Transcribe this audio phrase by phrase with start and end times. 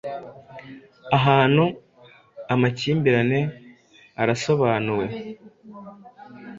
[1.17, 1.65] Ahantu
[2.53, 3.39] amakimbirane
[4.21, 5.05] arasobanuwe